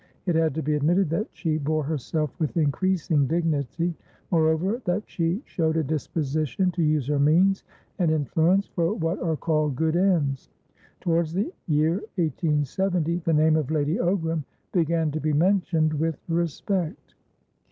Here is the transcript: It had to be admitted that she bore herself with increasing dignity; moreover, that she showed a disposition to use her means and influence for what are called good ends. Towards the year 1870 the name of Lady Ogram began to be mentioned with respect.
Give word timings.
It 0.25 0.33
had 0.33 0.55
to 0.55 0.63
be 0.63 0.73
admitted 0.73 1.11
that 1.11 1.27
she 1.31 1.59
bore 1.59 1.83
herself 1.83 2.31
with 2.39 2.57
increasing 2.57 3.27
dignity; 3.27 3.93
moreover, 4.31 4.81
that 4.85 5.03
she 5.05 5.43
showed 5.45 5.77
a 5.77 5.83
disposition 5.83 6.71
to 6.71 6.81
use 6.81 7.05
her 7.05 7.19
means 7.19 7.63
and 7.99 8.09
influence 8.09 8.65
for 8.65 8.95
what 8.95 9.19
are 9.21 9.37
called 9.37 9.75
good 9.75 9.95
ends. 9.95 10.49
Towards 11.01 11.33
the 11.33 11.53
year 11.67 12.01
1870 12.15 13.17
the 13.17 13.31
name 13.33 13.55
of 13.55 13.69
Lady 13.69 13.97
Ogram 13.97 14.43
began 14.71 15.11
to 15.11 15.19
be 15.21 15.33
mentioned 15.33 15.93
with 15.93 16.17
respect. 16.27 17.13